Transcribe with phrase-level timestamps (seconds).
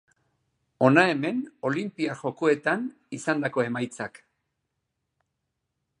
[0.85, 4.21] Hona hemen Olinpiar Jokoetan izandako emaitzak.